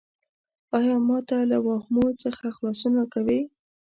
[0.77, 3.39] ایا ما ته له واهمو څخه خلاصون راکوې؟